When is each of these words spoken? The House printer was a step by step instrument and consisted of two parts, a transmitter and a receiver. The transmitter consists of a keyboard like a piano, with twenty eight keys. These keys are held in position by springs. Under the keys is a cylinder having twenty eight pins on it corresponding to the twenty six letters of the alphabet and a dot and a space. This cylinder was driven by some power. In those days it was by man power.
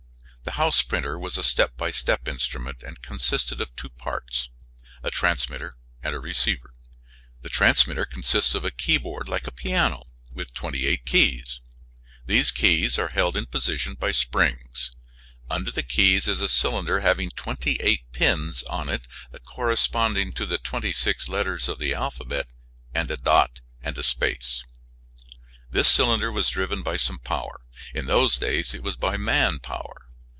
The 0.43 0.55
House 0.57 0.81
printer 0.81 1.19
was 1.19 1.37
a 1.37 1.43
step 1.43 1.77
by 1.77 1.91
step 1.91 2.27
instrument 2.27 2.81
and 2.83 2.99
consisted 3.03 3.61
of 3.61 3.75
two 3.75 3.89
parts, 3.89 4.49
a 5.03 5.11
transmitter 5.11 5.77
and 6.01 6.15
a 6.15 6.19
receiver. 6.19 6.73
The 7.43 7.47
transmitter 7.49 8.05
consists 8.05 8.55
of 8.55 8.65
a 8.65 8.71
keyboard 8.71 9.29
like 9.29 9.45
a 9.45 9.51
piano, 9.51 10.01
with 10.33 10.53
twenty 10.55 10.87
eight 10.87 11.05
keys. 11.05 11.61
These 12.25 12.49
keys 12.51 12.97
are 12.97 13.09
held 13.09 13.37
in 13.37 13.45
position 13.45 13.93
by 13.93 14.11
springs. 14.11 14.91
Under 15.47 15.69
the 15.69 15.83
keys 15.83 16.27
is 16.27 16.41
a 16.41 16.49
cylinder 16.49 17.01
having 17.01 17.29
twenty 17.29 17.77
eight 17.79 18.11
pins 18.11 18.63
on 18.63 18.89
it 18.89 19.03
corresponding 19.45 20.33
to 20.33 20.47
the 20.47 20.57
twenty 20.57 20.91
six 20.91 21.29
letters 21.29 21.69
of 21.69 21.77
the 21.77 21.93
alphabet 21.93 22.47
and 22.95 23.11
a 23.11 23.15
dot 23.17 23.61
and 23.83 23.95
a 23.95 24.03
space. 24.03 24.63
This 25.69 25.87
cylinder 25.87 26.31
was 26.31 26.49
driven 26.49 26.81
by 26.81 26.97
some 26.97 27.19
power. 27.19 27.61
In 27.93 28.07
those 28.07 28.37
days 28.39 28.73
it 28.73 28.81
was 28.81 28.97
by 28.97 29.17
man 29.17 29.59
power. 29.59 30.07